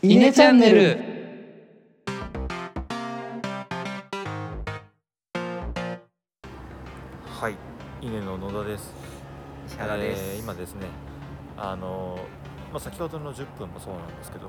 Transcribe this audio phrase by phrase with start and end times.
[0.00, 0.96] イネチャンネル。
[7.26, 7.56] はい、
[8.06, 8.94] 稲の野田です。
[9.66, 10.86] 石原です、えー今ですね、
[11.56, 14.48] あのーまあ先ほどの10分もそうなんですけど、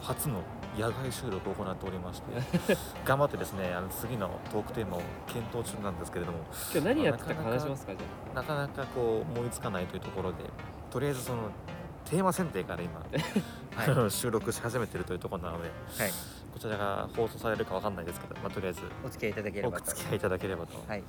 [0.00, 0.40] 初の
[0.78, 2.32] 野外収録を行っておりまして、
[3.04, 6.38] 頑張ってですね、あの次のトークテーマを検討中なんですけれども、
[6.72, 10.38] 今日何やってたか話しますかじゃなかなかこう思いつかないというところで、
[10.90, 11.50] とりあえずその
[12.06, 13.02] テーマ選定から今、
[13.78, 16.10] は 収録し始めてるというところなので、はい、
[16.52, 19.84] こちらが放送されるかわかんないですけど、まあとりあえずお付き合いいただけれおばと。
[19.86, 20.78] 付き合いいただければと。
[20.88, 20.98] はい。
[20.98, 21.02] あ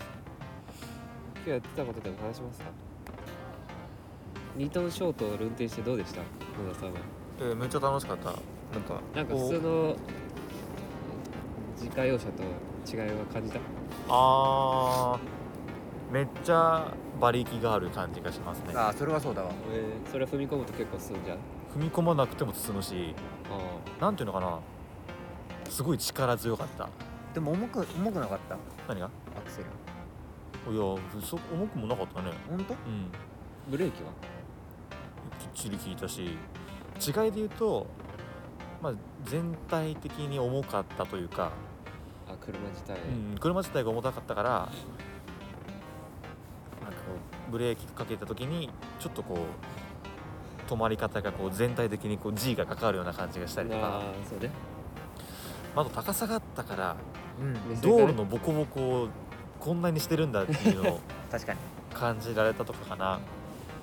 [1.38, 2.66] 今日やってたことでも話しますか
[4.58, 6.22] ？2トンショートを運転してどうでした？
[6.62, 7.00] 野田さんは。
[7.40, 8.26] えーめっちゃ楽しかった。
[8.26, 9.96] なんかなんか普通の
[11.78, 12.44] 自家用車と
[12.92, 13.60] 違いは感じた？
[14.10, 16.14] あー。
[16.14, 18.74] めっちゃ馬力がある感じがしますね。
[18.76, 19.52] ああそれはそうだわ。
[19.72, 21.38] えー、それは踏み込むと結構進んじゃう
[21.76, 23.14] 踏み込まなくても進むし
[23.50, 24.60] あなんていうのかな。
[25.70, 26.90] すごい力強かった。
[27.34, 28.58] でも重く重くなかった？
[28.88, 29.06] 何が？
[29.38, 29.66] アクセル。
[30.74, 30.82] いや
[31.22, 32.32] そ重くもなかったね。
[32.50, 32.74] 本当？
[32.74, 33.12] うん。
[33.70, 34.10] ブレーキは？
[35.40, 37.88] きっちり効いたし違いで言うと
[38.82, 38.94] まあ
[39.26, 41.52] 全体的に重かったというか、
[42.28, 44.76] あ車自体、うん、車自体が重たかったからなんかこ
[47.48, 49.38] うブレーキかけた時にちょっとこう
[50.70, 53.82] 止まり方がこう全体的にこう G がかかるような感じがしたりとか。
[53.88, 54.52] ああそうね。
[55.76, 56.96] あと高さがあったから
[57.42, 57.44] う
[57.78, 59.08] ん道路のボコボコを
[59.60, 61.00] こんなにしてるんだっていうのを
[61.32, 61.60] 確かに。
[61.94, 63.20] 感じられたとかかな。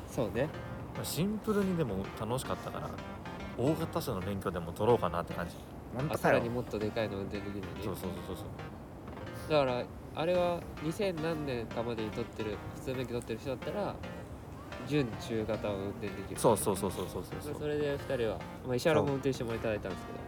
[0.09, 0.49] そうね。
[0.95, 2.89] まあシンプルにでも楽しかったから
[3.59, 5.57] 大型車の免許でも取ろうかなって感じ。
[5.97, 9.51] 本当さらにもっとでかいの運転できるのにそうそうそうそう。
[9.51, 9.85] だから
[10.15, 13.95] あれは2000何年かまでに取ってる普通免許取ってる人だったら
[14.87, 16.41] 準中型を運転できる。
[16.41, 20.19] そうそうそうそうそうそうそれで2人は、まあ、石原も運転してもらいただいたんですけど。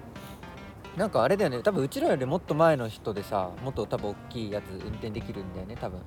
[0.98, 1.62] なんかあれだよね。
[1.62, 6.00] 多分うちらよりもっと前の人でさもっと多分大きいやつ運転できるんだよね多分。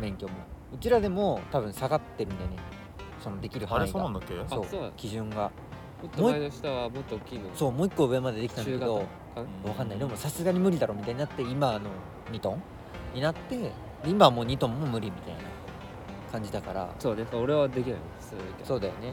[0.00, 0.34] 免許も。
[0.74, 2.56] うちらでも多分下がってるんだよね。
[3.22, 3.98] そのできるあれ範囲が。
[3.98, 4.34] そうなんだっけ？
[4.48, 4.64] そう。
[4.64, 5.50] あそう基準が。
[6.00, 7.50] もっと前の下はもっと大きいの。
[7.54, 9.06] そうもう一個上までできたんだけ中型どか
[9.64, 9.70] な？
[9.70, 9.98] わかんない。
[9.98, 11.80] でもさすがに無理だろみたいになって今の
[12.32, 12.62] 2トン
[13.14, 13.70] になってで
[14.06, 15.40] 今はもう2トンも無理みたいな
[16.30, 16.94] 感じだから。
[16.98, 17.98] そうね俺はできない。
[17.98, 19.12] の普通の免許そうだよね。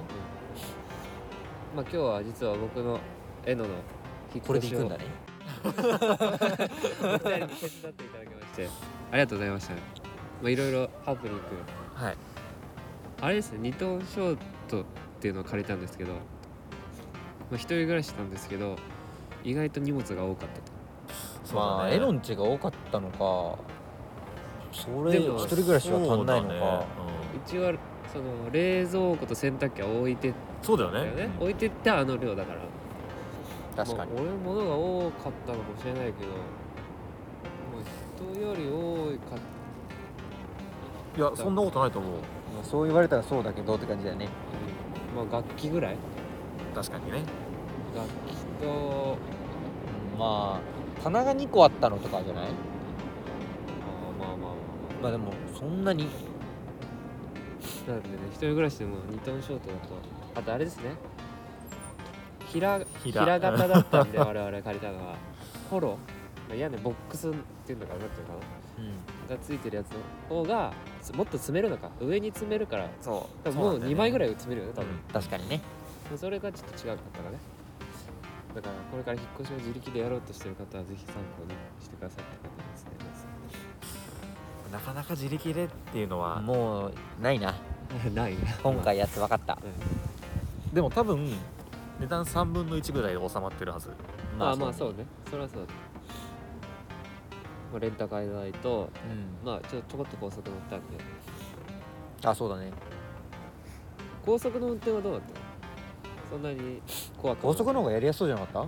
[1.75, 2.99] まあ今日は実は僕の
[3.45, 3.69] エノの
[4.33, 5.05] 引っこれ越しをで行くんだね。
[5.63, 8.69] お二人に手伝っていただきまして。
[9.11, 9.73] ありがとうございました。
[9.73, 9.79] ま
[10.45, 11.43] あいろいろハプニング。
[11.95, 12.17] はい。
[13.21, 13.69] あれですね。
[13.69, 14.85] 2トンショートっ
[15.19, 16.19] ていうのを借りたんですけど、ま
[17.53, 18.75] あ、一人暮らしなんですけど。
[19.43, 20.61] 意外と荷物が多かったと。
[21.45, 21.71] そうだね。
[21.77, 23.57] まあエロンチが多かったのか。
[24.73, 26.59] それでも一人暮らしは足んないのか、ね
[26.96, 26.96] う
[27.47, 27.73] ちは
[28.11, 31.11] その冷蔵庫と洗濯機は置いてそうだよね。
[31.15, 31.29] ね。
[31.39, 32.59] 置いてってあの量だから。
[33.83, 36.37] 確かに、まあ、俺物が多かったのかもしれないけども
[37.79, 39.35] う人より多か。
[39.35, 39.39] っ
[41.17, 42.11] いやそんなことないと思う。
[42.11, 42.17] ま
[42.61, 44.27] あそう言われたらそうだけどって感じだよね。
[45.15, 45.95] た、まあ、楽器ぐらい？
[46.75, 47.23] 確かにね。
[47.95, 49.17] 楽器と
[50.13, 52.45] うんまあ棚が2個あったのとかじゃない？
[52.45, 54.51] あーまあまあまあ
[55.03, 55.11] まあ。
[55.11, 56.13] でもそんなにまあ
[57.87, 59.95] なんでね一人暮らしでも2トンショートだと
[60.35, 60.91] あとあれですね。
[62.51, 63.23] 平平。
[63.23, 65.15] 平型だったんで我々借りたのは。
[65.69, 65.97] ホロ、
[66.47, 67.33] まあ、屋根ボックスっ
[67.65, 68.39] ていうのかななんていうのか
[69.29, 69.35] な。
[69.35, 69.97] がついてるやつの
[70.29, 70.71] 方が
[71.01, 71.89] つもっと詰めるのか。
[71.99, 72.89] 上に詰めるから。
[73.01, 73.47] そう。
[73.47, 75.61] 多分もう2倍ぐいらい詰めるよね多分、確かにね。
[76.15, 77.37] それがちょっと違かったかね。
[78.55, 82.89] だからこれから引っ越しを自力でやろうとしてる方はぜひ参考にしてくださいって感じですね。
[84.71, 86.41] なかなか自力でっていうのは。
[86.41, 87.55] もうないな
[88.13, 88.31] ない。
[88.33, 89.57] ね今回やつ分かった。
[90.73, 91.31] でも多分
[91.99, 93.89] 値段3分の1ぐらいで収まってるはず。
[94.37, 95.05] まあまあそうね。
[95.29, 95.73] それはそうだね、
[97.71, 98.89] まあ、レンタカー代と
[99.43, 99.47] うん。
[99.47, 100.85] まあちょちょこっと高速乗ったんで。
[102.23, 102.71] あそうだね。
[104.25, 105.35] 高速の運転はどうだったの？
[106.29, 106.81] そんなに
[107.17, 108.65] 怖く高速の方がやりやすそうじゃなかっ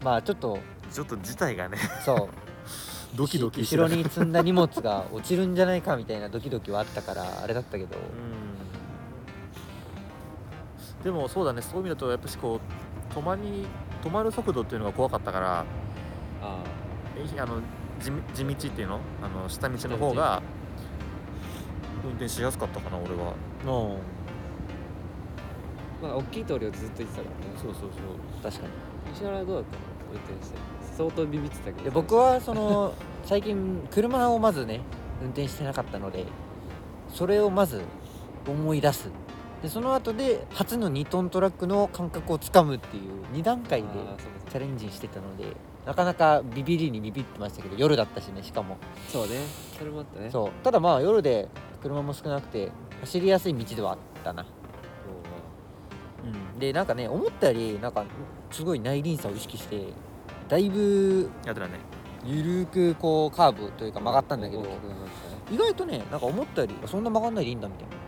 [0.00, 0.04] た？
[0.04, 0.58] まあちょっと。
[0.92, 1.76] ちょっと事態がね。
[2.04, 2.28] そう。
[3.16, 7.96] ドキドキ後ろに積んだ荷物が落ちるんじゃないかみたいなドキドキはあったからあれだったけど。
[7.96, 8.39] うん
[11.04, 11.62] でもそうだね。
[11.62, 12.60] そういう意味だとやっぱしこ
[13.10, 13.66] う止まり
[14.02, 15.64] 止まる速度っていうのが怖かったから
[16.42, 16.62] あ
[17.16, 17.60] えあの
[17.98, 19.00] 地地道っていうの？
[19.22, 20.42] あの下道の方が
[22.04, 23.34] 運転しやすかったかな俺は。
[26.02, 27.52] まあ大きい通りをずっと言ってたからね。
[27.60, 27.90] そうそうそう。
[28.42, 28.72] 確かに。
[29.14, 29.76] 石原はどうだった？
[29.76, 29.82] の
[30.12, 30.58] 運転して。
[30.96, 31.84] 相当ビビってたけど。
[31.84, 32.94] で僕はその
[33.24, 34.80] 最近車をまずね
[35.22, 36.24] 運転してなかったので
[37.08, 37.82] それをまず
[38.48, 39.10] 思い出す
[39.62, 43.88] でその後で初の2トントラックの感覚をつかむっていう2段階で
[44.50, 45.54] チャレンジしてたので
[45.84, 48.78] なかなかビビりにビビってましたけど夜だったしねしかも。
[49.08, 49.40] そうね。
[49.78, 50.30] それもあったね。
[50.30, 50.50] そう。
[50.62, 51.48] ただまあ夜で
[51.82, 52.70] 車も少なくて
[53.00, 54.44] 走りやすい道ではあったな、
[56.24, 58.04] うん、でなんかね思ったよりなんか
[58.50, 59.86] すごい内輪差を意識して
[60.48, 61.74] だいぶやってたね。
[62.24, 64.66] ゆるくこうカーブというか曲がったんだけど
[65.50, 67.99] 意外とねなんか思ったよりそんな曲がんないでいいんだみたいな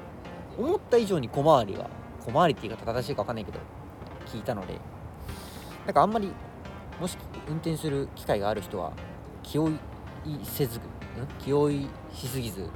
[0.58, 1.88] 思った以上に小回りが
[2.20, 3.58] 小回りって言い方正しいか分かんないけど
[4.26, 4.75] 聞いたので
[5.87, 6.32] なんかあんまり
[7.00, 7.16] もし
[7.49, 8.93] 運転する機会がある人は
[9.43, 9.78] 気負い
[10.44, 10.81] せずん？
[11.38, 12.69] 気負いしすぎず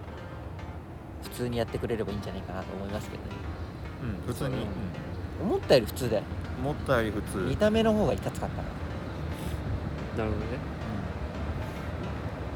[1.22, 3.30] 普通にやってくれればいいんじゃないかなと思いますけどね。
[4.02, 4.66] うん普通に、そうね
[5.42, 6.22] 思ったより普通だよ
[6.58, 7.38] うん、思ったより普通。
[7.38, 10.58] 見た目の方がいかつかったな、なるほどね。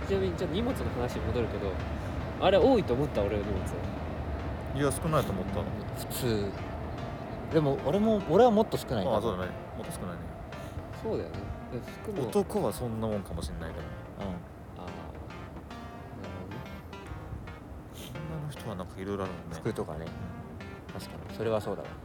[0.08, 1.73] ちなみにじゃあ荷物の話に戻るけど
[2.40, 3.61] あれ多いと思った俺の荷物
[4.75, 5.61] いや少ないと思った。
[6.06, 6.50] 普通。
[7.52, 9.52] でも俺も俺はもっと少ないああそうだね。
[9.76, 10.19] もっと少ないね。
[11.02, 11.37] そうだよね。
[11.72, 13.84] で服も男はそんなもんかもしれないけど。
[14.28, 14.32] うん。
[14.32, 14.90] ああ
[18.37, 19.56] 女の人はなんかいろいろあるもんね。
[19.56, 20.06] 服とかね。
[20.93, 21.37] 確かに。
[21.37, 21.88] それはそうだわ。
[21.88, 22.00] なる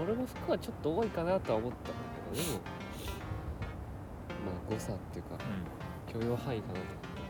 [0.00, 1.92] ほど俺も服はちょっと多いかなとは思ったんだ
[2.34, 6.80] けどでもまあ誤差っていうかう許容範囲かなと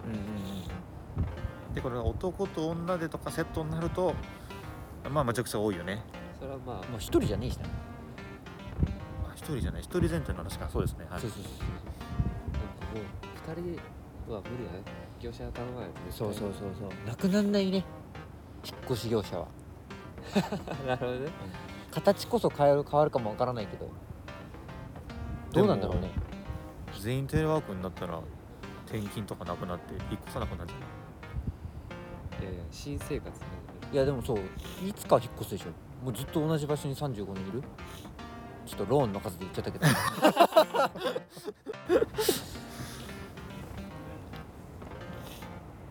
[0.07, 0.23] うんうんうん
[1.71, 1.75] ん。
[1.75, 4.15] でこれが男と女でとかセットになると
[5.11, 6.03] まあめちゃくちゃ多いよね。
[6.39, 10.69] それはまあもう一人じゃねえしな、あ一人じゃない一人前提の話か。
[10.69, 11.21] そうですねはい。
[11.21, 11.53] そうそうそう。
[11.53, 11.61] なん
[12.77, 13.77] かもう2
[14.27, 14.83] 人は無理だね。
[15.21, 17.85] 業者頼まないと絶対そうそうそうそうなくなんないね。
[18.65, 19.47] 引っ越し業者は。
[20.87, 21.31] なるほどね。
[21.91, 23.91] 形こそ変える変わるかもわからないけど。
[25.53, 26.11] どうなんだろうね。
[27.01, 28.21] 全員テレワークになったら
[28.87, 30.75] 転勤とかなくなって引っ越さなくなっちゃ
[32.43, 33.47] いやいや新生活ね
[33.93, 34.39] いやでもそう
[34.87, 36.05] いつか引っ越すでしょ。
[36.05, 37.63] もうずっと同じ場所に35年いる。
[38.65, 39.87] ちょっとローンの数で言っちゃったけど。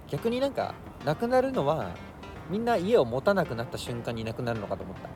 [0.09, 0.74] 逆になんか
[1.06, 1.92] なくなるのは
[2.50, 5.09] みんな家を持たなくなった瞬間になくなるのかと思った。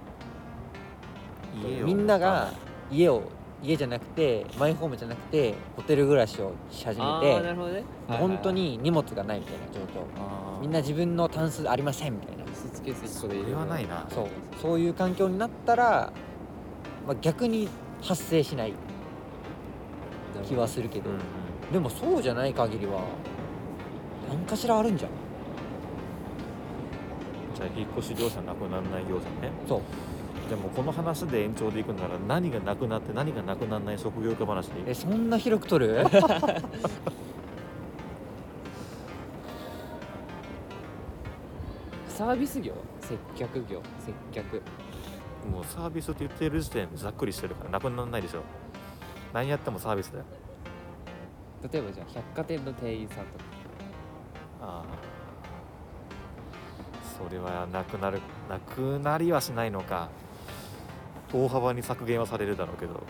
[1.86, 2.52] みんなが
[2.92, 3.24] 家を
[3.64, 7.48] 家じゃなくてマイホームじゃなくてホテル暮らしをし始あめてね。
[8.08, 10.06] 本当に荷物がないみたいな状況。
[10.62, 13.80] みんな自分のタンスありませんみたいなスーツケース1個でそれはな。
[13.80, 14.06] いな。
[14.10, 14.28] そう。
[14.62, 16.12] そういう環境になったら、
[17.08, 17.68] まあ、逆に
[18.02, 18.74] 発生しない
[20.48, 21.74] 気はするけど、うんうん。
[21.74, 23.02] でもそうじゃない限りは
[24.30, 25.12] 何かしらあるんじゃん。
[27.56, 29.52] じゃあ引っ越し業者なくならない業者ね。
[29.68, 29.82] そう。
[30.50, 36.06] でもこの話で延長でいくんなら何がなくなって何がなくならない職業化話えそんな広く取る？
[42.16, 44.62] サービス業接客業接客。
[45.52, 48.44] もうサービスって言ってる時点でざっくりしてるからなくならないでしょ。
[49.34, 50.26] 何やってもサービスだよ。
[51.70, 53.26] 例えばじゃあ百貨店の店員さんとか。
[54.62, 54.86] ああ。
[57.18, 60.08] それはなくなるなくなりはしないのか。
[61.34, 62.94] 大幅に削減はされるだろうけど。
[62.94, 63.04] まあ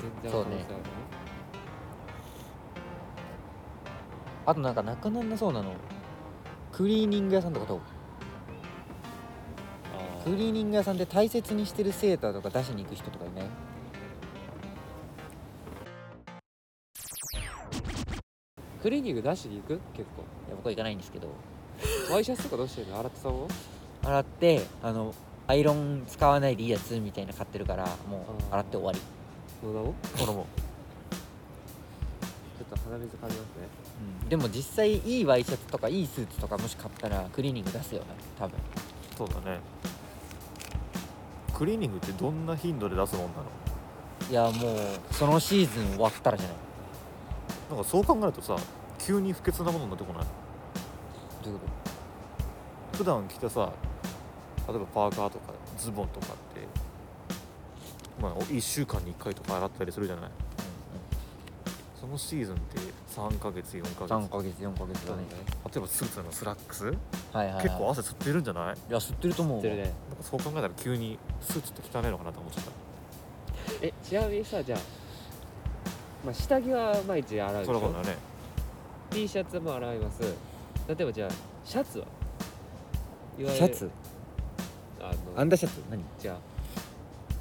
[0.00, 0.64] 全然そうね。
[4.46, 5.74] あとなんかなくなんなそうなの
[6.80, 7.80] クリーニング屋さんとかどう？
[9.94, 13.44] あクリーニング屋さんで大切にしてるセーターとか出しに行く人とかいない？
[18.82, 19.78] クリーニング出しに行く？
[19.92, 20.22] 結構。
[20.22, 21.28] いや僕は行かないんですけど。
[22.10, 22.98] ワイシャツとかどうしてるの？
[23.00, 23.48] 洗ってたの
[24.02, 25.14] 洗ってあの
[25.48, 29.00] アイロン使わないでいいやつみたいな買ってるからもう洗って終わり、
[29.66, 30.46] の名もこのも
[32.58, 33.89] ちょっと鼻水感じますね
[34.28, 38.06] でも実際いいワイシャツとかいいスーツとかもし買ったらクリーニング出すよね
[38.38, 38.58] 多分。
[39.18, 39.58] そうだね。
[41.52, 43.44] クリーニングってどんな頻度で出すもんなの？
[44.30, 44.78] いやもう
[45.12, 46.56] そのシーズン終わったらじゃない。
[47.70, 48.56] なんかそう考えるとさ
[48.98, 50.24] 急に不潔なものになってこない？
[51.44, 51.66] どういうこ
[52.96, 53.72] 普段着てさ
[54.68, 56.66] 例えばパーカーとかズボンとかって
[58.22, 60.30] まあ1週間に1回とか洗ったりするじゃない？
[62.00, 62.78] そのシーズンって
[63.14, 65.22] 3ヶ月4ヶと、3月ヶ月4ヶ月だね。
[65.66, 66.96] 例えばスーツのスラックス、はい
[67.34, 68.74] はい、はい、結構汗吸ってるんじゃない？
[68.74, 69.58] いや吸ってると思う。
[69.58, 69.92] わ知ってるね。
[70.22, 72.64] そう考えたら急にスーツって汚いのかなと思っちゃっ
[73.82, 74.80] えちなみにさじゃあ
[76.24, 77.74] まあ下着は毎日洗うたでしょ？
[77.74, 78.16] そこんだね。
[79.10, 80.22] T シャツも洗います。
[80.22, 81.30] 例えばじゃあ
[81.64, 82.06] シャツは？
[83.38, 83.90] いわゆるシャツ？
[85.02, 85.82] あアンのダーシャツ？
[85.90, 86.02] 何？
[86.18, 86.38] じゃあ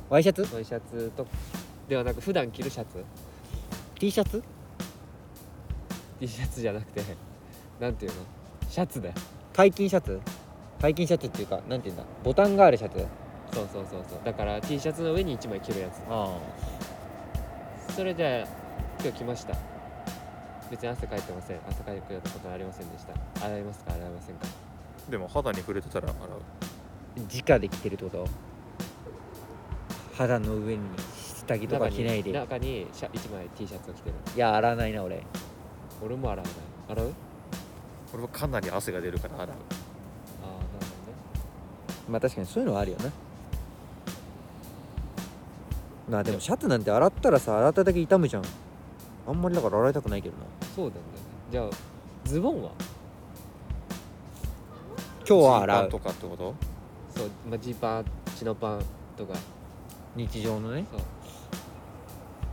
[0.09, 0.41] ワイシャツ？
[0.53, 1.25] ワイシャツと
[1.87, 3.05] ではなく普段着るシャツ？
[3.99, 4.41] T シャツ
[6.21, 7.01] ？T シャツじゃなくて
[7.81, 8.21] なんていうの？
[8.69, 9.13] シャツだよ。
[9.51, 10.21] 解禁シャツ？
[10.79, 12.03] 解禁シャツっていうかなんていうんだ？
[12.23, 13.05] ボタンがあるシャツ？
[13.51, 14.19] そうそうそうそう。
[14.23, 16.01] だから T シャツの上に1枚着るやつ。
[16.09, 16.37] あ
[17.93, 18.47] それで
[19.01, 19.57] 今日来ました。
[20.71, 21.59] 別に汗かいてません。
[21.69, 23.45] 汗かいたことありませんでした。
[23.45, 23.91] 洗いますか？
[23.91, 24.47] 洗いませんか？
[25.09, 26.41] でも肌に触れてたら洗う。
[27.17, 28.25] 直で着てるってこと？
[30.15, 30.83] 肌の上に
[31.49, 32.29] 下着とか着ないで。
[32.29, 34.15] い中にシャ1枚 T シャツを着てる。
[34.35, 35.23] や洗わないな俺。
[36.05, 36.55] 俺も洗わない。
[36.95, 37.13] 洗う？
[38.13, 39.47] 俺はかなり汗が出るから洗う。
[39.47, 39.57] ああなる
[42.07, 43.11] まあ確かにそういうのはあるよな。
[46.07, 48.43] まあでもシャツなんて洗ったらさ洗っただけ傷むじゃん。
[49.27, 50.43] あんまりだから洗いたくないけどな。
[50.75, 51.07] ほどねそうだよね。
[51.51, 51.69] じゃあ
[52.25, 52.69] ズボンは？
[55.27, 55.89] 今日は洗う。
[55.89, 56.55] ジーパンとかってこと？
[57.19, 58.05] そう、まあ、ジーパン
[58.37, 58.85] チノパン
[59.17, 59.33] とか。
[60.15, 60.85] 日常のね。
[60.91, 61.01] そう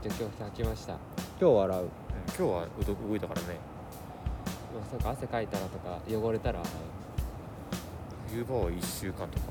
[0.09, 0.99] じゃあ今日履きましたま
[1.41, 1.83] 今日は洗う。
[1.83, 1.89] うん
[2.29, 3.47] 今日はうど動いたからね。
[4.45, 6.73] あそうか汗かいたらとか汚れたら洗う
[8.29, 9.47] 冬場は1週間とか。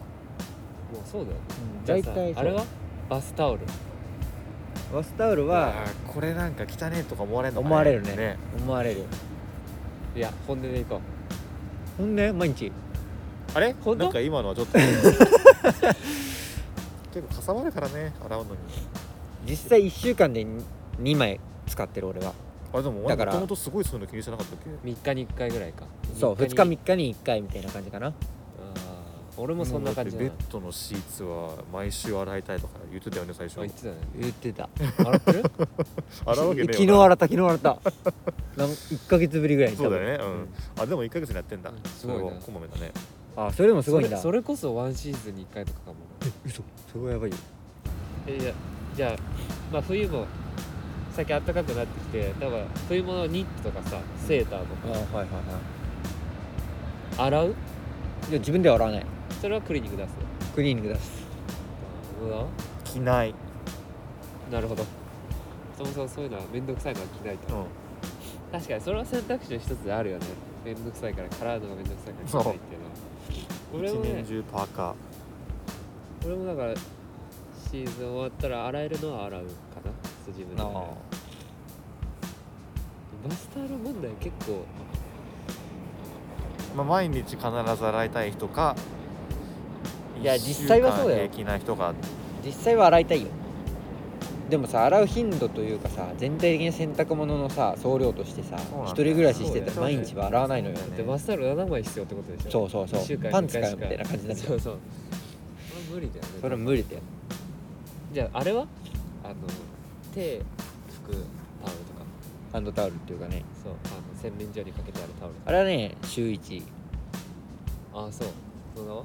[0.94, 1.44] もうそうだよね。
[1.86, 2.44] じゃあさ大体そう。
[2.44, 2.66] あれは？
[3.10, 3.62] バスタオル。
[4.94, 7.62] バスタオルはあーこれなんか汚ねえとか思われるの？
[7.62, 8.38] か思われるね。
[8.58, 9.04] 思われる。
[10.16, 12.02] いや本音でいこう。
[12.02, 12.72] ほんで毎日？
[13.54, 13.74] あれ？
[13.74, 14.78] なんか今のはちょっと。
[17.16, 18.58] 結構かさばるからね洗うのに
[19.48, 20.46] 実際1週間で
[21.00, 22.34] 2枚使ってる俺は。
[22.74, 25.86] あれでもだからもともとすごいそういうの気にしてなかったっけ？3日に1回ぐらいか。
[26.18, 28.14] そう2日三に3日に1回みたいな感じかな。
[29.38, 33.60] 俺もそんな感じベッドのシーツは毎週洗いたいとか言ってたよね最初。
[33.60, 33.96] あ言ってたね。
[34.18, 34.70] 言ってた。
[34.98, 35.44] 洗ってる
[36.26, 37.80] 洗うわけねえ昨日洗った昨日洗った。
[38.56, 39.78] なん1ヶ月ぶりぐらいに。
[39.78, 40.18] そうだよね。
[40.18, 40.32] 多分。
[40.32, 40.48] うん
[40.80, 41.70] あでも1ヶ月にやってんだ。
[41.70, 41.90] うん。
[41.90, 42.92] すごいこまめだね。
[43.36, 44.12] あそれでもすごいんだ。
[44.12, 45.96] それそれこそワンシーズンに1回とかかも
[46.46, 46.64] 嘘。
[46.94, 47.36] それはやばいよ。
[48.28, 48.54] えいや
[48.96, 49.16] じゃあ
[49.72, 50.26] まあ冬も
[51.14, 55.26] 最近暖かくなってきて多分冬物のニットとかさセーターとあはいはいは
[57.18, 57.48] か洗う？
[57.48, 57.54] いい
[58.34, 59.06] や自分では洗わない。
[59.42, 60.16] それはクリーニング出す？
[60.56, 61.26] クリーニング出す。
[62.22, 62.46] うわ。
[62.84, 63.34] 着ない。
[64.52, 64.84] なるほど。
[65.78, 67.66] そもそもそういうのは面倒くさいのは着ないと、うん。
[68.52, 70.26] 確かにそれは選択肢の一つであるよね。
[70.64, 72.96] 面倒くさいから洗うのが面倒くさいから着ないっていうのは。
[73.74, 74.96] 俺もね一年中パーカ
[76.26, 76.74] 俺もだから
[77.76, 79.48] シーズン終わったら洗えるのは洗うか
[79.84, 79.92] な。
[80.28, 80.62] 自分で。
[80.62, 80.66] あ
[83.28, 84.64] バスタオル問題結構。
[86.74, 88.78] ー、まあ、毎日必ず洗いたい人か
[90.22, 91.24] いや実際はそうだよ。
[91.24, 91.94] 間平気な人が
[92.46, 93.28] 実際は洗いたいよ。
[94.50, 99.98] でもさ洗う頻度というかさ全体的に洗濯物のさ総量としてさそうなん一人暮らししててそうだよ。
[99.98, 102.52] 毎日は洗わないのよそうだよでバスタオル7枚必要ってことでしょ。
[102.52, 103.18] そうそうそう。
[103.30, 104.78] パンツかよ一回しみたいな感じになっちゃそううそう。
[105.68, 106.30] それは無理だよね。
[106.40, 107.02] それは無理だよ
[108.16, 108.66] じゃああれは？
[109.26, 109.36] あの
[110.14, 110.46] 手拭く
[111.62, 112.06] タオルとか。
[112.54, 113.44] ハンドタオルっていうかね。
[113.62, 116.64] そうあの洗面所にかけてあるタオルあれはね週1
[117.94, 118.28] ああそう。
[118.74, 119.04] その名は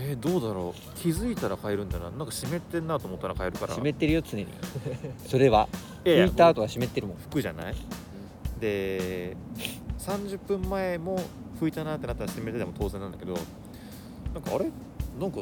[0.00, 0.98] えー、どうだろう。
[0.98, 2.10] 気づいたら変えるんだな。
[2.10, 3.74] なんか湿ってんなと思ったら変えるから。
[3.76, 4.48] 湿ってるよ常に。
[5.24, 5.68] それは。
[6.04, 7.16] 拭いた後は湿ってるもん。
[7.18, 7.74] 服じゃない？
[8.58, 9.36] で
[10.00, 11.20] 30分前も
[11.60, 13.34] 拭いたなってなったら湿ってても当然なんだけど
[14.34, 14.68] なんかあれ？
[15.20, 15.38] なんか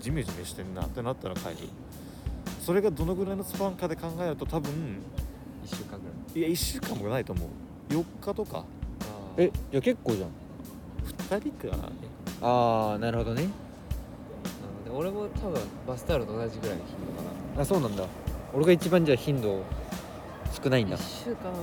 [0.00, 1.68] ジメジメしてんなってなったら変える。
[2.60, 4.72] それがどのぐらいのスパンかで考えると多分
[5.64, 6.38] 1週間ぐらい。
[6.38, 7.48] いや1週間もないと思う。
[7.92, 8.64] 4日とか。
[9.36, 10.30] えじゃあ結構じゃん。
[11.38, 11.76] 2人か
[12.42, 13.42] ああなるほどね。
[13.42, 13.52] なの
[14.84, 17.62] で俺も多分バスタオルと同じぐらいの頻度かな。
[17.62, 18.04] あそうなんだ。
[18.54, 19.62] 俺が一番じゃあ頻度
[20.62, 20.96] 少ないんだ。
[20.96, 21.56] 1週間は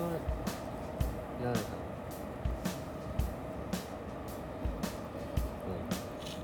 [1.42, 1.83] やらないか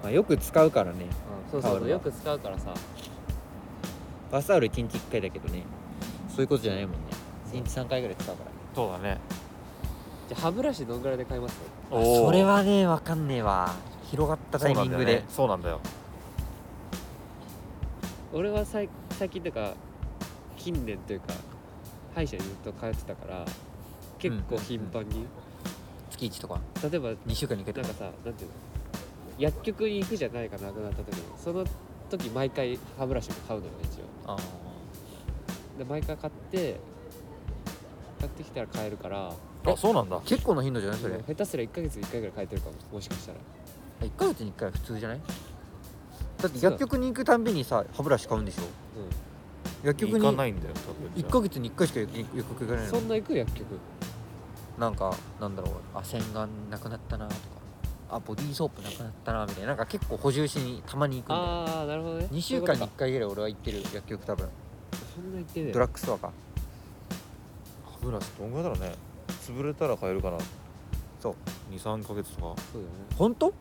[0.03, 0.99] まあ、よく使うからね。
[0.99, 1.09] な、うん、
[1.51, 1.79] そうタオルは。
[1.79, 2.73] そうそうよく使うからさ。
[4.31, 5.63] バスタオル1日1回だけどね。
[6.29, 6.99] そういうことじゃないもんね。
[7.51, 8.51] 1日3回ぐらい使うから。
[8.75, 9.19] そうだね。
[10.29, 11.59] じゃあ歯ブラシどんぐらいで買います？
[11.91, 13.73] あそれはねわかんねえわ。
[14.11, 15.23] 広がったタイミングで。
[15.27, 15.77] そうなんだよ。
[15.77, 15.81] ね
[18.31, 18.87] 俺は最
[19.17, 19.73] 最近というか
[20.55, 21.33] 近年というか
[22.13, 23.43] 歯医者にずっと通ってたから
[24.19, 25.25] 結構頻繁に、
[26.11, 26.59] 月1とか。
[26.83, 27.87] 例えば2週間に1回とか。
[27.87, 28.55] なんかさなんていうの？
[29.39, 31.23] 薬局に行くじゃないかなくなった時に。
[31.37, 31.65] その
[32.09, 34.33] 時毎回歯ブラシも買うのよ一応。
[34.33, 34.37] あ
[35.77, 36.79] で毎回買って
[38.19, 39.31] 買ってきたら買えるから。
[39.65, 40.17] あそうなんだ。
[40.19, 41.17] ー結構な頻度じゃないそれ？
[41.19, 43.37] 下手すら1ヶ月に1回ぐらい買えてるかももしかしたら
[44.01, 45.21] 1ヶ月に1回は普通じゃない？
[46.41, 48.63] だって薬局に行くたんびにさ歯ブラシ買うんでしょ？
[49.83, 51.11] 薬局に行かないんだよ多分。
[51.15, 53.65] 1ヶ月に1回しか薬薬局行かないのそんな行く薬局？
[54.79, 57.39] なんかなんだろうあ洗顔なくなったなとか
[58.11, 59.67] あボディーソープなくなったなみたいな。
[59.67, 61.41] なんか結構補充しにたまに行くんだよ。
[61.41, 62.27] ああなるほどね。
[62.31, 64.49] 2週間に1そういうこ回ぐらい俺は行ってる薬局多分。
[65.15, 66.31] そんな行ってねドラッグストアか。
[67.85, 68.95] 歯ブラシどんぐらいだろうね。
[69.45, 70.37] 潰れたら買えるかな。
[71.19, 71.35] そう。
[71.73, 72.61] 23ヶ月とか。
[72.71, 73.15] そうだよね。
[73.15, 73.53] 本当？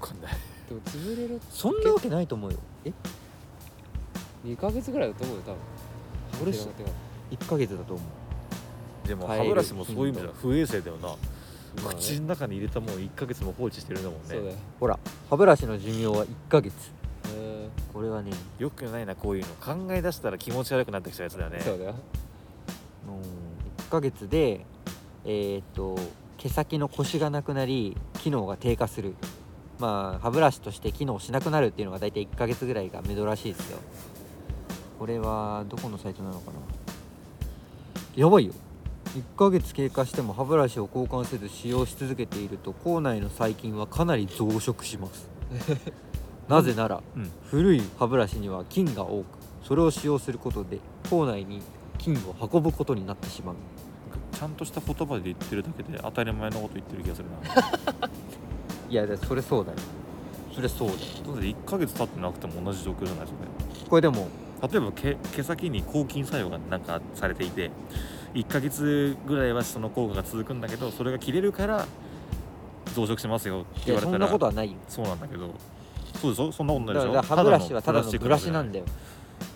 [0.00, 0.32] かんない。
[0.68, 2.58] でも潰れるそんなわけないと思うよ。
[2.84, 2.92] え
[4.44, 5.56] ？2ヶ月ぐらいだと思うよ多分。
[6.42, 6.90] 俺手が手が。
[7.30, 8.06] 1ヶ月だと思う。
[9.08, 11.14] でも歯ブラシもそういう意味では不衛生だよな、
[11.82, 11.98] まあね。
[12.00, 14.24] 口の中に入れたもん1ヶ月も放置してるんだもんね。
[14.28, 14.56] そうだよ。
[14.80, 14.98] ほら
[15.30, 16.74] 歯ブラシの寿命は1ヶ月。
[17.24, 17.70] うん。
[17.92, 18.32] これはね。
[18.58, 19.54] よくないなこういうの。
[19.54, 21.60] 考え出したら気持ち悪くなってきたやつだよね。
[21.60, 21.92] そうだよ。
[23.06, 23.20] もう
[23.88, 24.64] 1ヶ月で
[25.24, 25.98] えーっと
[26.38, 29.14] 毛先のコシがなくなり機能が低下する。
[29.78, 33.78] まあ歯ブラシとして機能しなくなるっていうのが大体1ヶ月ぐらいが目処らしいですよ。
[34.98, 36.58] これはどこのサイトなのかな。
[38.14, 38.52] やばいよ
[39.14, 45.28] 1ヶ月経過しても歯ブラシを交換せず使用し続けていると口内の細菌はかなり増殖します。
[46.48, 47.30] なぜならうん。
[47.44, 49.26] 古い歯ブラシには菌が多く
[49.62, 50.78] それを使用することで
[51.10, 51.60] 口内に
[51.98, 53.54] 菌を運ぶことになってしまう。
[54.32, 58.08] ちゃんとした言葉で言ってるだけで当たり前のこと言ってる気がするな。
[58.88, 59.78] いやだそれそうだよ。
[60.54, 60.98] それそうだよ。
[61.26, 64.28] だって1ヶ月経ってなくても同じ状況じゃないですかこれでも
[64.62, 67.70] 例えば毛毛先に抗菌作用がなんかされていて
[68.34, 71.86] 1ヶ月ぐらいはその効果が続くんだけどそれが切れるから
[72.94, 74.78] 増殖しますよって言われたらなことはないよ。
[74.88, 75.50] そうなんだけど。
[76.20, 77.12] そうでしょそんなことないでしょ。
[77.12, 78.84] だから歯ブラシはただのプブラシなんだよ。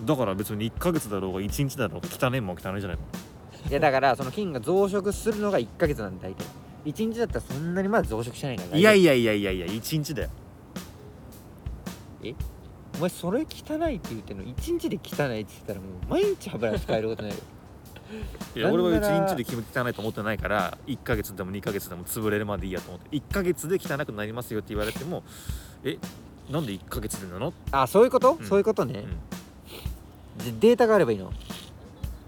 [0.04, 2.96] だから別に1ヶ月だろうが1日だろうが汚いもん汚いじゃないの。
[3.68, 6.44] いやだからその菌が増殖するのが1ヶ月なんだ大体。
[6.84, 10.30] 1日だったらそんなにまだ増殖しないからいやいややいやいやいや1日だよ。
[12.96, 13.42] お前それ汚
[13.88, 17.44] いって言ってんの？1日で汚いって言ったらもう毎日歯ブラシ変えることになるよ
[18.54, 25.22] いや俺はなんなら1日で汚いと思ってないから1ヶ月でも2ヶ月でも潰れるまでいいやと思って1ヶ月で汚くなりますよって言われても
[25.84, 25.98] え
[26.50, 28.46] なんで1ヶ月でなの、あそういうこと、うん。
[28.46, 29.04] そういうことね。
[30.38, 31.32] う、ん、でデータがあればいいの？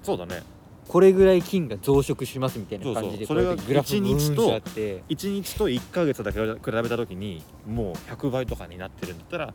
[0.03, 0.43] そうだね。
[0.89, 4.69] これぐらい菌が増殖しますみたいな感じでそうそうこやってグラフそれが一日とブーンって。
[4.69, 9.55] あって1日と1ヶ月だけ比べた時にもう100倍とかになってるんだったら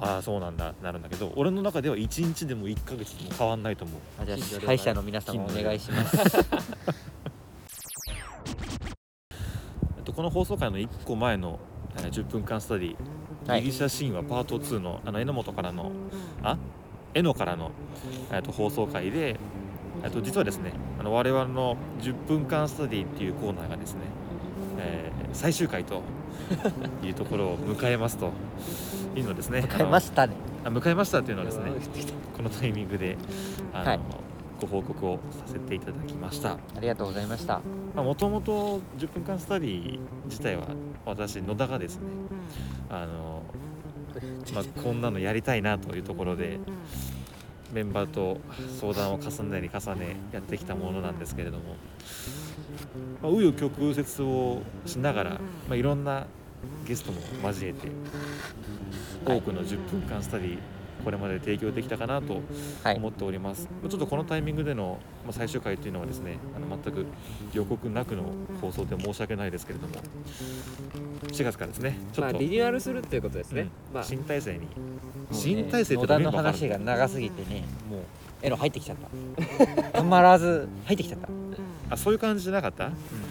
[0.00, 4.00] ああそうなんだなるんだけど俺の中では1日でも1ヶ月でも変わんないと思う。
[4.22, 6.16] あじゃあ歯医者の皆様お願いします。
[9.96, 11.58] えっとこの放送回の1個前の、
[11.96, 12.96] えー10分間スタディ
[13.46, 13.62] はい。
[13.62, 15.90] ギリシャ神話パート2のあの榎本からの
[16.42, 16.56] あ
[17.14, 17.70] 絵のからの、
[18.32, 19.36] えっと放送回で、
[20.02, 24.00] えっと実はですねあの我々の10分間スタディっていうコーナーがですね、
[24.78, 26.02] えー最終回と
[27.04, 28.32] いうところを迎えますと
[29.16, 29.60] いうのをですね。
[29.60, 30.34] 迎えましたね。
[30.64, 31.70] あ迎えましたっていうのをですね
[32.36, 33.16] このタイミングで
[33.72, 34.00] あの、はい。
[34.60, 36.52] ご報告をさせていただきました。
[36.52, 37.60] ありがとうございました。
[37.94, 40.66] もともと10分間スタディ自体は
[41.06, 42.02] 私野田がですね
[42.90, 43.42] あの、
[44.54, 46.60] まあ、こんなのやりたいなというところで
[47.72, 48.38] メンバーと
[48.80, 51.76] 相談を重ねに重ねやってきたものなんですけれども
[53.22, 55.38] まあ紆余曲折をしながら、ま
[55.70, 56.26] あ、いろんな
[56.86, 57.88] ゲストも交えて
[59.24, 60.58] 多くの10分間スタディ
[61.04, 62.42] これまで提供できたかなと
[62.84, 62.96] はい。
[62.96, 67.06] 思っております、まあちょっとこのタイミングでの、まあ、最終回というのはですねあの全く
[67.54, 68.24] 予告なくの
[68.60, 69.94] 放送で申し訳ないですけれども
[71.28, 74.04] 4月からですねちょまあっとリニューアルするっていうことですね、まあ。
[74.04, 74.60] 新体制に。
[74.60, 74.66] ね
[75.32, 78.00] 新体制って野田の話が長すぎてねもう
[78.42, 79.92] エロ入ってきちゃった。
[79.98, 81.28] たまらず入ってきちゃった
[81.90, 82.86] あそういう感じじゃなかった、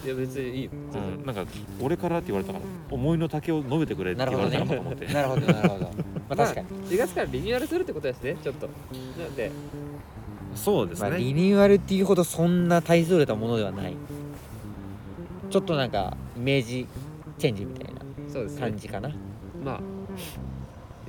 [0.05, 1.45] いや別にいいよ、うん、なんか
[1.81, 5.85] 俺からって言われたから思いの丈を述べてくれって言われたのかと思って、 なるほどなるほど。
[5.85, 5.91] ま
[6.31, 8.67] あ確かに、4月からリニューアルするってことですねちょっと。
[9.17, 9.51] なんで。
[10.55, 13.95] そうですまあ、ね、リニューアルっていうほどそんな大それたものではない。
[15.49, 16.85] ちょっとなんかイメージ
[17.37, 18.01] チェンジみたいな
[18.59, 19.09] 感じかな、
[19.63, 19.79] まあ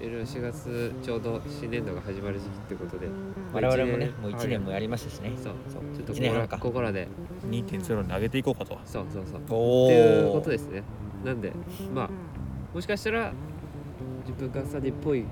[0.00, 3.08] いろいろ4月ちょうど新年度が始まる時期ってことで。
[3.52, 5.32] 我々もねもう一1年もやりましたしね。
[5.36, 5.82] そうそう。
[5.94, 7.08] ちょっとここらここらで。
[7.48, 8.78] 2.0に上げていこうかと。
[8.84, 9.40] そうそうそう。
[9.50, 10.82] おっていうことですね。
[11.24, 11.52] なんで
[11.94, 12.10] まあ
[12.72, 13.32] もしかしたら
[14.26, 15.24] 10分間スタディっぽい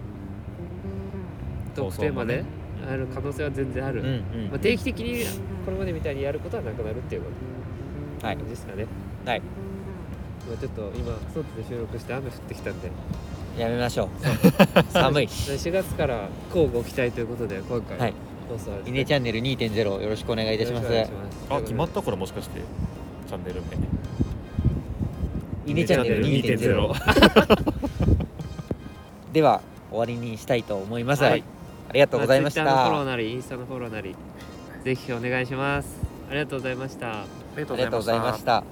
[1.74, 2.44] トークテーマで
[2.90, 5.24] ある可能性は全然ある、うんうんまあ、定期的に
[5.64, 7.30] これまでみたいにやることはなくなるっていうこ
[8.20, 8.36] とはい。
[8.36, 8.86] ですかね。
[9.24, 9.40] はい。
[9.40, 12.90] まあ、ちょっと今外で収録して雨降ってきたんで
[13.58, 14.08] やめましょう。
[14.92, 15.28] 寒い。
[15.28, 18.14] し4月から交互期待ということで今回はい。
[18.48, 18.54] 放
[18.88, 20.88] イネチャンネル2.0よろしくお願いいたします。
[21.50, 22.00] あ決まった？
[22.00, 22.60] からもしかして
[23.28, 23.66] チャンネル名？
[25.70, 26.94] イネチャンネル2.0
[29.34, 31.44] では終わりにしたいと思います、はい。
[31.90, 34.14] ありがとうございまし Twitter のフォローたなりインスタのフォローなり
[34.84, 35.88] ぜひお願いします。
[36.30, 37.20] ありがとうございました。
[37.20, 37.24] あ
[37.56, 38.64] りがとうございました